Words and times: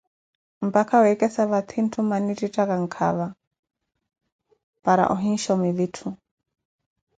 Mpaka 0.67 0.95
weekesa 1.03 1.43
vathi 1.51 1.79
mmana 1.83 2.17
ntthu 2.21 2.31
eettettakha 2.45 2.75
nkava, 2.83 3.27
para 4.83 5.03
ohinshomi 5.15 5.69
vitthu. 5.77 6.07